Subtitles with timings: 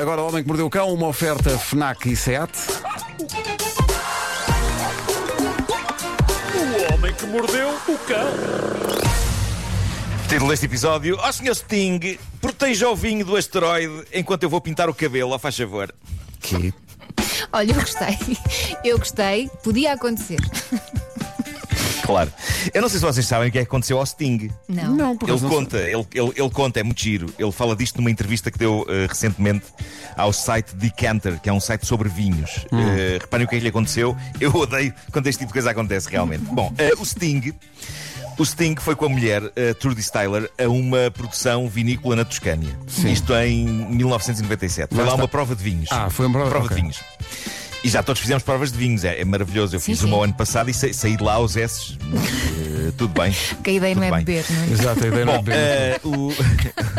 [0.00, 2.52] Agora, o Homem que Mordeu o Cão, uma oferta FNAC e SEAT.
[6.54, 8.32] O homem que mordeu o cão.
[10.28, 11.54] Título deste episódio: Ó Sr.
[11.54, 15.92] Sting, proteja o vinho do asteroide enquanto eu vou pintar o cabelo, ó faz favor.
[16.40, 16.72] Que?
[17.52, 18.16] Olha, eu gostei.
[18.84, 19.50] Eu gostei.
[19.64, 20.38] Podia acontecer.
[22.08, 22.32] Claro.
[22.72, 24.50] Eu não sei se vocês sabem o que é que aconteceu ao Sting.
[24.66, 24.96] Não.
[24.96, 25.58] Não, por Ele não sei.
[25.58, 27.26] conta, ele, ele, ele conta, é muito giro.
[27.38, 29.66] Ele fala disto numa entrevista que deu eh, recentemente
[30.16, 32.64] ao site Decanter, que é um site sobre vinhos.
[32.72, 34.16] Eh, reparem o que é que lhe aconteceu.
[34.40, 36.44] Eu odeio quando este tipo de coisa acontece realmente.
[36.50, 37.52] Bom, eh, o Sting.
[38.38, 42.78] O Sting foi com a mulher, a Trudy Styler, a uma produção vinícola na Toscânia.
[43.04, 44.94] Isto em 1997.
[44.94, 45.88] Foi Lá uma prova de vinhos.
[45.90, 46.68] Ah, foi uma prova- ok.
[46.68, 47.00] de vinhos.
[47.88, 49.74] E já todos fizemos provas de vinhos, é, é maravilhoso.
[49.74, 50.06] Eu Sim, fiz sim.
[50.06, 51.96] uma o ano passado e sa- saí de lá aos S.
[52.02, 53.32] Eh, tudo bem.
[53.56, 54.24] Porque a ideia não é bem.
[54.24, 54.66] beber, não é?
[54.72, 55.58] Exato, a ideia não é Bom, beber.
[55.58, 56.32] eh, o,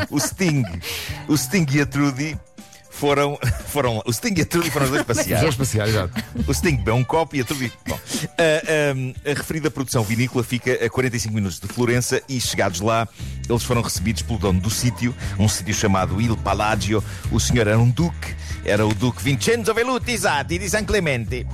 [0.15, 0.63] o Sting,
[1.27, 2.37] o Sting e a Trudy
[2.99, 3.37] foram,
[3.69, 4.01] foram.
[4.05, 5.39] O Sting e a Trudy foram os dois Os passear.
[5.41, 6.23] dois espaciais, exato.
[6.47, 7.71] O Sting bebeu um copo e a Trudy.
[7.87, 7.97] Bom,
[8.37, 13.07] a, a- a referida produção vinícola fica a 45 minutos de Florença e, chegados lá,
[13.49, 17.03] eles foram recebidos pelo dono do sítio, um sítio chamado Il Palagio.
[17.31, 21.45] O senhor era um duque, era o duque Vincenzo Velluti Zatti di San Clemente.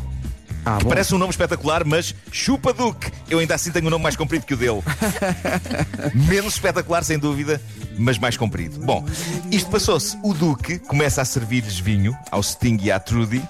[0.66, 0.80] Ah.
[0.88, 3.12] Parece um nome espetacular, mas chupa Duque.
[3.30, 4.82] Eu ainda assim tenho um nome mais comprido que o dele.
[6.28, 7.62] Menos espetacular, sem dúvida,
[7.98, 8.80] mas mais comprido.
[8.84, 9.06] Bom,
[9.52, 10.18] isto passou-se.
[10.24, 13.44] O Duque começa a servir-lhes vinho ao Sting e à Trudy.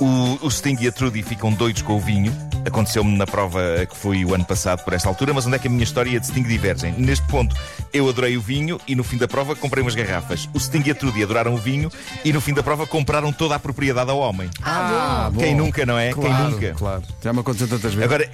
[0.00, 2.32] O, o Sting e a Trudy ficam doidos com o vinho.
[2.66, 5.68] Aconteceu-me na prova que fui o ano passado por esta altura, mas onde é que
[5.68, 6.92] a minha história e a de Sting divergem?
[6.96, 7.54] Neste ponto,
[7.92, 10.48] eu adorei o vinho e no fim da prova comprei umas garrafas.
[10.54, 11.90] O Sting e a Trudy adoraram o vinho
[12.24, 14.48] e no fim da prova compraram toda a propriedade ao homem.
[14.62, 15.40] Ah, bom.
[15.40, 16.12] Quem nunca, não é?
[16.12, 16.72] Quem Claro, nunca?
[16.74, 17.02] Claro.
[17.22, 18.02] Já me aconteceu tantas vezes.
[18.02, 18.28] Agora,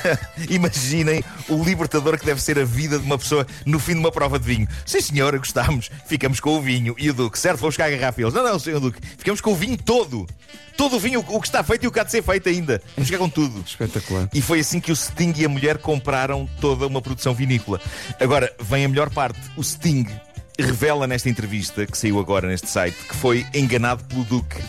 [0.48, 4.12] imaginem o libertador que deve ser a vida de uma pessoa no fim de uma
[4.12, 4.68] prova de vinho.
[4.84, 6.94] Sim, senhora, gostámos, ficamos com o vinho.
[6.98, 8.20] E o Duque, certo, vou buscar a garrafa.
[8.20, 10.26] E Eles, não, não, senhor Duque, ficamos com o vinho todo.
[10.76, 12.82] Todo o vinho, o que está feito e o que há de ser feito ainda.
[13.18, 13.64] Com tudo.
[13.66, 14.28] Espetacular.
[14.34, 17.80] E foi assim que o Sting e a mulher compraram toda uma produção vinícola.
[18.20, 19.40] Agora, vem a melhor parte.
[19.56, 20.06] O Sting
[20.58, 24.62] revela nesta entrevista, que saiu agora neste site, que foi enganado pelo Duque.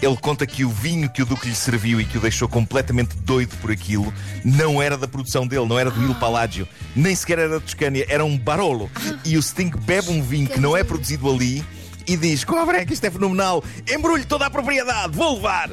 [0.00, 3.16] Ele conta que o vinho que o Duque lhe serviu e que o deixou completamente
[3.16, 4.12] doido por aquilo
[4.44, 8.04] não era da produção dele, não era do Il Palagio, nem sequer era da Toscânia,
[8.08, 8.90] era um Barolo.
[9.24, 11.64] E o Sting bebe um vinho que não é produzido ali
[12.06, 15.70] e diz: Cobre, que isto é fenomenal, embrulhe toda a propriedade, vou levar.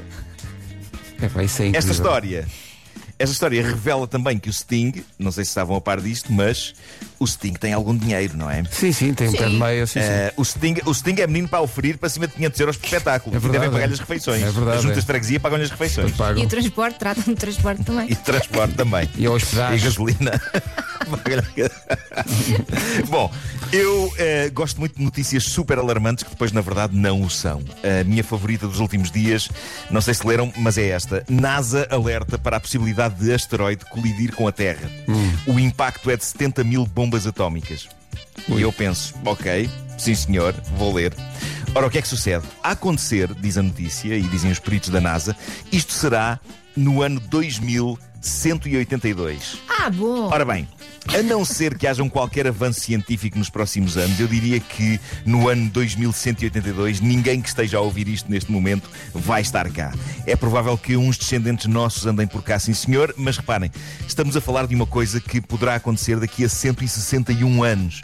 [1.22, 1.80] É, pá, isso é incrível.
[1.80, 2.48] Esta história.
[3.20, 6.74] Esta história revela também que o Sting, não sei se estavam a par disto, mas
[7.20, 8.64] o Sting tem algum dinheiro, não é?
[8.72, 9.60] Sim, sim, tem um pé de Sim.
[9.60, 10.06] meia, sim, sim.
[10.08, 12.86] Eh, o, Sting, o Sting é menino para oferir para cima de 500 euros por
[12.86, 13.36] espetáculo.
[13.36, 13.94] É e verdade, devem pagar-lhe é.
[13.94, 14.42] as refeições.
[14.42, 15.02] É verdade, As juntas é.
[15.02, 16.14] de freguesia pagam-lhe as refeições.
[16.36, 18.12] E o transporte, tratam de transporte também.
[18.12, 19.08] E transporte também.
[19.16, 19.78] E a hospedagem.
[19.78, 20.42] E gasolina.
[23.10, 23.32] Bom,
[23.72, 27.64] eu eh, gosto muito de notícias super alarmantes que depois, na verdade, não o são.
[27.84, 29.50] A minha favorita dos últimos dias,
[29.90, 34.34] não sei se leram, mas é esta: NASA alerta para a possibilidade de asteroide colidir
[34.36, 34.90] com a Terra.
[35.48, 37.88] O impacto é de 70 mil bombas atómicas.
[38.48, 41.14] E eu penso, ok, sim senhor, vou ler.
[41.74, 42.44] Ora, o que é que sucede?
[42.62, 45.34] A acontecer, diz a notícia e dizem os peritos da NASA,
[45.72, 46.38] isto será
[46.76, 49.58] no ano 2182.
[49.70, 50.28] Ah, bom.
[50.30, 50.68] Ora bem,
[51.08, 55.00] a não ser que haja um qualquer avanço científico nos próximos anos, eu diria que
[55.26, 59.94] no ano 2182 ninguém que esteja a ouvir isto neste momento vai estar cá.
[60.28, 63.72] É provável que uns descendentes nossos andem por cá, sim senhor, mas reparem,
[64.06, 68.02] estamos a falar de uma coisa que poderá acontecer daqui a 161 anos.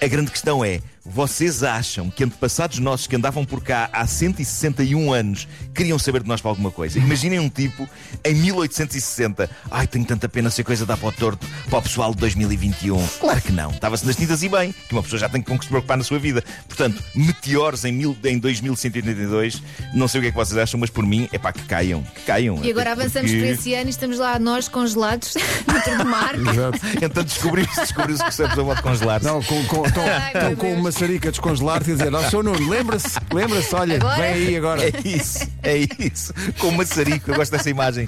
[0.00, 0.80] A grande questão é:
[1.10, 6.28] vocês acham que antepassados nossos que andavam por cá há 161 anos queriam saber de
[6.28, 6.98] nós para alguma coisa?
[6.98, 7.88] Imaginem um tipo
[8.24, 9.48] em 1860.
[9.70, 13.06] Ai, tenho tanta pena ser coisa dar para o torto para o pessoal de 2021.
[13.20, 13.70] Claro que não.
[13.70, 16.04] Estava-se nas tintas e bem, que uma pessoa já tem com que se preocupar na
[16.04, 16.42] sua vida.
[16.66, 19.62] Portanto, meteores em, mil, em 2182,
[19.94, 22.02] não sei o que é que vocês acham, mas por mim é pá que caiam.
[22.02, 22.62] Que caiam.
[22.62, 25.34] E agora avançamos porque- para esse ano e estamos lá nós congelados
[25.66, 26.34] dentro do mar.
[26.34, 26.78] Exato.
[27.02, 29.26] Então descobriu-se descobriu que se a pessoa pode congelar-se.
[29.26, 32.22] Não, com, com, estão, Ai, estão meu com uma sarica a descongelar-te e dizer: Ó,
[32.28, 34.16] seu Nuno, lembra-se, lembra-se, olha, Agora?
[34.16, 34.82] vem aí agora.
[34.84, 36.34] É isso, é isso.
[36.58, 38.06] Com maçarico, eu gosto dessa imagem.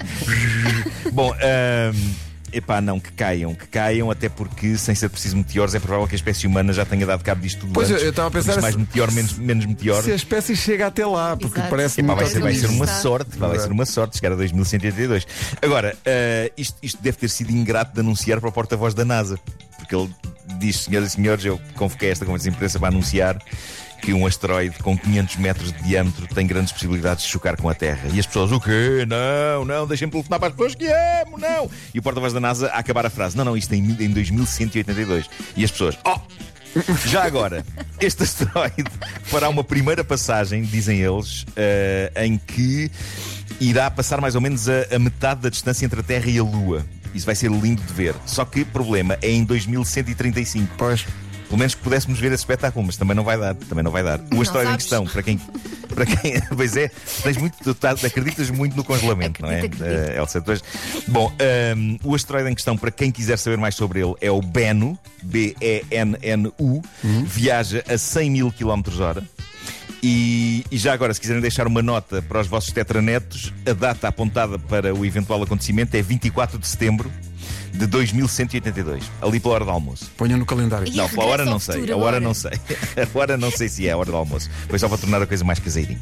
[1.13, 2.13] Bom, ahm,
[2.53, 6.15] epá, não, que caiam, que caiam, até porque, sem ser preciso meteoros, é provável que
[6.15, 8.03] a espécie humana já tenha dado cabo disto tudo Pois, eu- antes.
[8.05, 10.03] eu estava a pensar Porque mais se- meteor, menos, menos meteor.
[10.03, 11.69] Se a espécie chega até lá, porque Exato.
[11.69, 14.35] parece Epá, vai, muito ser, vai ser uma sorte, vai ser uma sorte chegar a
[14.35, 15.25] 2182.
[15.61, 19.39] Agora, ah, isto, isto deve ter sido ingrato de anunciar para o porta-voz da NASA,
[19.77, 20.09] porque ele
[20.59, 23.37] diz, senhoras e senhores, eu convoquei esta conferência de imprensa para anunciar
[24.01, 27.73] que um asteroide com 500 metros de diâmetro tem grandes possibilidades de chocar com a
[27.73, 28.09] Terra.
[28.13, 29.05] E as pessoas, o quê?
[29.07, 31.69] Não, não, deixem-me telefonar para as pessoas que amo, não.
[31.93, 34.09] E o porta-voz da NASA a acabar a frase, não, não, isto é em, em
[34.09, 35.29] 2182.
[35.55, 36.19] E as pessoas, oh,
[37.05, 37.65] Já agora,
[37.99, 38.89] este asteroide
[39.23, 42.89] fará uma primeira passagem, dizem eles, eh, em que
[43.59, 46.43] irá passar mais ou menos a, a metade da distância entre a Terra e a
[46.43, 46.85] Lua.
[47.13, 48.15] Isso vai ser lindo de ver.
[48.25, 50.73] Só que problema é em 2135.
[50.77, 51.05] Pois.
[51.51, 53.53] Pelo menos que pudéssemos ver esse espetáculo, mas também não vai dar.
[53.55, 54.21] Também não vai dar.
[54.33, 55.37] O asteroide em questão, para quem.
[55.93, 56.89] Para quem pois é,
[57.21, 59.91] tens muito, tá- acreditas muito no congelamento, Acredito, não é?
[59.97, 60.11] acredito.
[60.13, 60.63] Eh, Elsa, tu és-
[61.09, 64.41] Bom, ehm, o asteroide em questão, para quem quiser saber mais sobre ele, é o
[64.41, 66.81] Bennu, B-E-N-N-U,
[67.25, 69.23] viaja a 100 mil km hora.
[70.03, 74.07] E, e já agora, se quiserem deixar uma nota para os vossos tetranetos, a data
[74.07, 77.11] apontada para o eventual acontecimento é 24 de setembro
[77.73, 80.11] de 2182, ali pela hora do almoço.
[80.17, 80.87] Ponham no calendário.
[80.87, 81.75] E Não, pela hora não sei.
[81.75, 82.19] A hora agora.
[82.19, 82.51] não sei.
[82.97, 84.49] A hora não sei se é a hora do almoço.
[84.67, 85.99] Foi só para tornar a coisa mais caseirinha.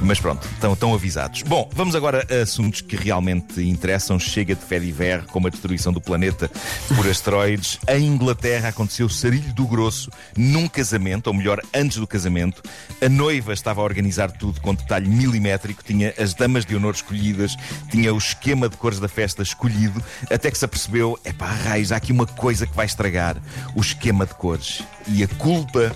[0.00, 1.42] Mas pronto, estão, estão avisados.
[1.42, 4.18] Bom, vamos agora a assuntos que realmente interessam.
[4.18, 6.50] Chega de fé de ver, como a destruição do planeta
[6.94, 7.78] por asteroides.
[7.88, 12.62] Em Inglaterra aconteceu sarilho do grosso num casamento, ou melhor, antes do casamento.
[13.00, 17.56] A noiva estava a organizar tudo com detalhe milimétrico, tinha as damas de honor escolhidas,
[17.90, 21.92] tinha o esquema de cores da festa escolhido, até que se apercebeu: é pá, raios,
[21.92, 23.36] há aqui uma coisa que vai estragar
[23.74, 24.82] o esquema de cores.
[25.08, 25.94] E a culpa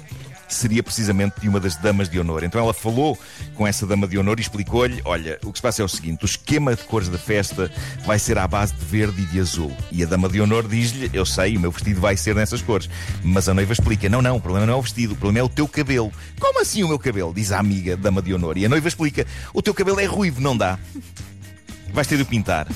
[0.55, 2.45] seria precisamente de uma das damas de honor.
[2.45, 3.19] Então ela falou
[3.55, 6.25] com essa dama de honor e explicou-lhe: olha, o que se passa é o seguinte,
[6.25, 7.71] o esquema de cores da festa
[8.05, 9.75] vai ser à base de verde e de azul.
[9.91, 12.89] E a dama de honor diz-lhe: eu sei, o meu vestido vai ser nessas cores.
[13.23, 15.43] Mas a noiva explica: não, não, o problema não é o vestido, o problema é
[15.43, 16.13] o teu cabelo.
[16.39, 17.33] Como assim o meu cabelo?
[17.35, 18.57] Diz a amiga dama de honor.
[18.59, 20.79] E a noiva explica: o teu cabelo é ruivo, não dá.
[21.93, 22.67] Vais ter de pintar.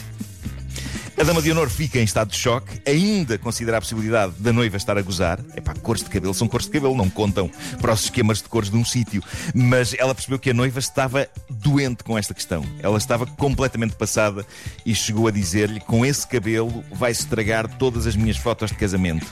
[1.16, 4.76] A dama de honor fica em estado de choque, ainda considera a possibilidade da noiva
[4.76, 5.38] estar a gozar.
[5.56, 7.48] Epá, cores de cabelo são cores de cabelo, não contam
[7.80, 9.22] para os esquemas de cores de um sítio.
[9.54, 12.64] Mas ela percebeu que a noiva estava doente com esta questão.
[12.80, 14.44] Ela estava completamente passada
[14.84, 19.26] e chegou a dizer-lhe: com esse cabelo vai-se estragar todas as minhas fotos de casamento.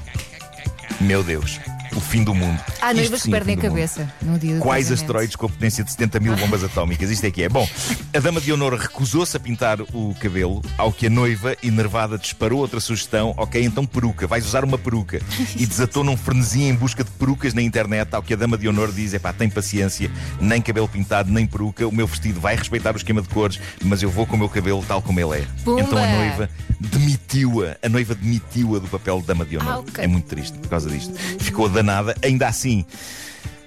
[1.00, 1.58] Meu Deus,
[1.96, 2.60] o fim do mundo.
[2.80, 5.84] Há noivas que o perdem a cabeça no dia do Quais asteroides com a potência
[5.84, 7.10] de 70 mil bombas atómicas?
[7.10, 7.48] Isto é que é.
[7.48, 7.68] Bom,
[8.14, 12.60] a dama de honor recusou-se a pintar o cabelo, ao que a noiva, enervada, disparou
[12.60, 13.34] outra sugestão.
[13.36, 15.20] Ok, então peruca, vais usar uma peruca.
[15.56, 18.68] E desatou num frenesim em busca de perucas na internet, ao que a dama de
[18.68, 20.10] honor diz: epá, tem paciência,
[20.40, 24.02] nem cabelo pintado, nem peruca, o meu vestido vai respeitar o esquema de cores, mas
[24.02, 25.46] eu vou com o meu cabelo tal como ele é.
[25.64, 25.80] Pumba!
[25.80, 26.50] Então a noiva
[26.80, 29.72] demitiu-a, a noiva demitiu-a do papel de dama de honor.
[29.72, 30.04] Ah, ok.
[30.04, 31.12] É muito triste por causa disto.
[31.38, 32.84] Ficou danada, ainda assim.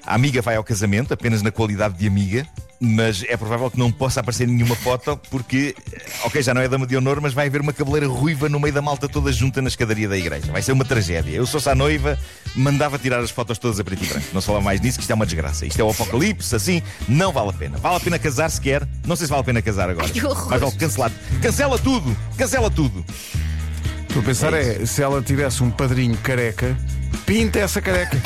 [0.05, 2.45] A amiga vai ao casamento apenas na qualidade de amiga,
[2.79, 5.75] mas é provável que não possa aparecer nenhuma foto porque,
[6.23, 8.71] ok, já não é dama de honor, mas vai haver uma cabeleira ruiva no meio
[8.71, 10.51] da malta toda junta na escadaria da igreja.
[10.51, 11.35] Vai ser uma tragédia.
[11.35, 12.19] Eu, se fosse a noiva,
[12.55, 14.27] mandava tirar as fotos todas a preto e branco.
[14.31, 15.65] Não se fala mais nisso, que isto é uma desgraça.
[15.65, 17.77] Isto é o apocalipse, assim, não vale a pena.
[17.79, 18.87] Vale a pena casar se quer.
[19.07, 20.07] Não sei se vale a pena casar agora.
[20.07, 20.49] Que horror.
[20.51, 21.11] Mas vale cancelar.
[21.41, 22.15] Cancela tudo!
[22.37, 23.03] Cancela tudo!
[24.07, 26.77] Estou a pensar é, se ela tivesse um padrinho careca,
[27.25, 28.17] pinta essa careca.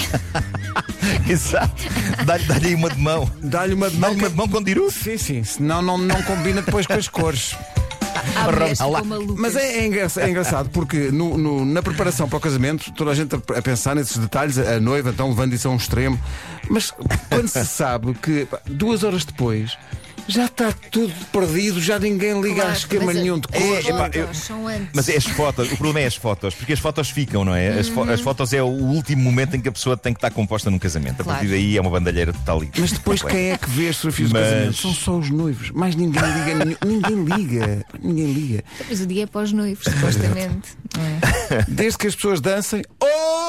[1.27, 1.83] Exato.
[2.25, 3.29] Dá-lhe dá aí uma de mão.
[3.41, 4.09] Dá-lhe uma de mão.
[4.09, 4.89] Dá-lhe uma de mão com diru.
[4.91, 7.55] Sim, sim, senão não, não combina depois com as cores.
[9.37, 13.11] Mas é, é engra- é engraçado porque no- no- na preparação para o casamento, toda
[13.11, 16.19] a gente a, pensar nesses detalhes, a, noiva então levando isso a um extremo.
[16.69, 16.91] Mas
[17.29, 19.77] quando se sabe que duas horas depois
[20.29, 23.61] já está tudo perdido, já ninguém liga a Claro, esquema mas a- nenhum de as
[23.61, 23.85] cores.
[23.87, 24.87] epá, fotos eu- são antes.
[24.93, 27.79] Mas é as fotos, o problema é as fotos, porque as fotos ficam, não é?
[27.79, 30.29] As, fo- as fotos é o último momento em que a pessoa tem que estar
[30.31, 31.21] composta num casamento.
[31.21, 31.39] A Claro.
[31.39, 34.31] partir daí é uma bandalheira total e Mas depois quem é que vê as fotografias
[34.31, 34.77] Mas- do casamento?
[34.77, 35.71] São só os noivos.
[35.71, 36.65] Mais ninguém liga.
[36.65, 37.85] nenhum- ninguém liga.
[38.01, 38.63] Ninguém liga.
[38.87, 40.69] Mas o dia é para os noivos, supostamente.
[41.51, 41.65] é?
[41.67, 42.83] Desde que as pessoas dancem.
[43.01, 43.48] Ops!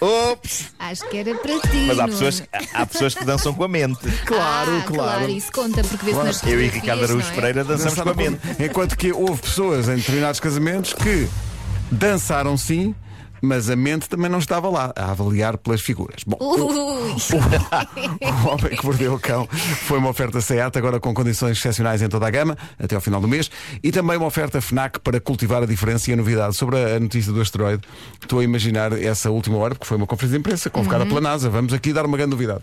[0.00, 0.72] Ops!
[0.78, 1.76] Acho que era para ti.
[1.86, 2.42] Mas há pessoas,
[2.74, 4.00] há pessoas que dançam com a mente.
[4.26, 5.28] Claro, Ah, claro.
[5.30, 6.26] Isso conta, porque vê-se Claro.
[6.26, 7.34] nas Eu e Ricardo Araújo é?
[7.34, 8.40] Pereira dançamos com a mente.
[8.58, 11.28] Enquanto que houve pessoas em determinados casamentos que
[11.90, 12.94] dançaram sim,
[13.42, 16.22] mas a mente também não estava lá a avaliar pelas figuras.
[16.24, 21.58] Bom, Ui, o Homem que Mordeu o Cão foi uma oferta SEAT, agora com condições
[21.58, 23.50] excepcionais em toda a gama, até ao final do mês,
[23.82, 26.56] e também uma oferta FNAC para cultivar a diferença e a novidade.
[26.56, 27.82] Sobre a notícia do asteroide,
[28.20, 31.50] estou a imaginar essa última hora, porque foi uma conferência de imprensa convocada pela NASA.
[31.50, 32.62] Vamos aqui dar uma grande novidade.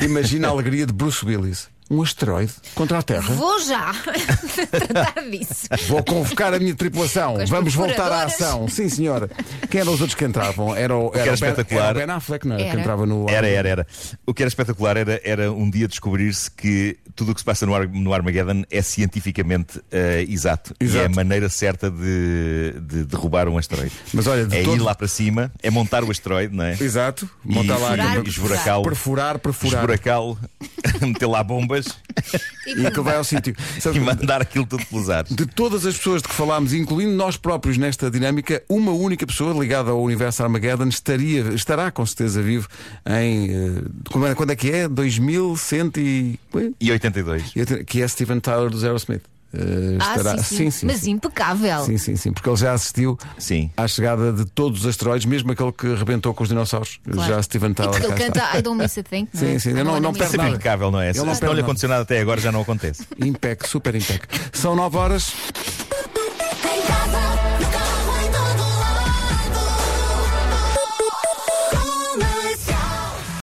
[0.00, 1.73] Imagina a alegria de Bruce Willis.
[1.90, 3.34] Um asteroide contra a Terra.
[3.34, 3.92] Vou já
[4.70, 5.68] tratar disso.
[5.88, 7.36] Vou convocar a minha tripulação.
[7.46, 8.66] Vamos voltar à ação.
[8.68, 9.28] Sim, senhora.
[9.70, 10.74] Quem eram os outros que entravam?
[10.74, 11.84] Era o, era era o ben, espetacular.
[11.90, 12.70] era o Ben Affleck, não era?
[12.70, 13.28] Que entrava no.
[13.28, 13.86] Era, era, era.
[14.26, 17.66] O que era espetacular era, era um dia descobrir-se que tudo o que se passa
[17.66, 20.74] no, Ar- no Armageddon é cientificamente eh, exato.
[20.80, 21.14] E é a Exato.
[21.16, 23.92] maneira certa de, de derrubar um asteroide.
[24.12, 26.72] Mas olha, de é todo- ir lá para cima, é montar o asteroide, não é?
[26.80, 27.28] Exato.
[27.44, 27.90] Montar lá.
[27.90, 29.80] Furar, e esburacá-lo, Perfurar, perfurar.
[29.82, 30.38] esburacá-lo,
[31.02, 31.44] meter lá
[31.82, 31.86] bombas
[32.76, 33.54] e aquilo vai ao sítio.
[33.80, 35.34] Sabe E que- mandar aquilo tudo pelos ares.
[35.34, 39.52] De todas as pessoas de que falámos, incluindo nós próprios nesta dinâmica, uma única pessoa
[39.58, 42.68] ligada ao universo Armageddon estaria, estará com certeza vivo
[43.06, 43.50] em.
[43.50, 44.88] eh, como é- quando é que é?
[44.88, 46.38] 2100 e.
[46.80, 47.52] E 82.
[47.86, 49.22] Que é Steven Tyler do Aerosmith.
[49.56, 50.86] Eh, Ah, estará- sim, sim.
[50.86, 51.84] Mas impecável.
[51.84, 53.70] Sim, sim, sim, porque ele já assistiu Sim.
[53.76, 56.98] à chegada de todos os asteroides, mesmo aquele que arrebentou com os dinossauros.
[57.08, 57.32] Claro.
[57.32, 58.02] Já Steven Tyler.
[58.04, 59.28] ele canta I don't miss a thing.
[59.32, 59.52] não é?
[59.52, 60.48] Sim, sim, não- don't não miss perde nada.
[60.50, 61.10] impecável, não é?
[61.10, 63.04] Ele não Se perde não lhe aconteceu nada até agora, já não acontece.
[63.18, 64.26] Impec, super impec.
[64.52, 65.32] São 9 horas.